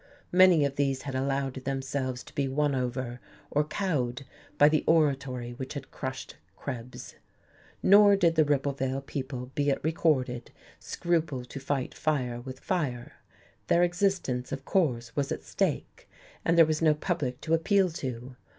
[0.31, 3.19] Many of these had allowed themselves to be won over
[3.51, 4.25] or cowed
[4.57, 7.17] by the oratory which had crushed Krebs.
[7.83, 13.13] Nor did the Ribblevale people be it recorded scruple to fight fire with fire.
[13.67, 16.09] Their existence, of course, was at stake,
[16.43, 18.35] and there was no public to appeal to.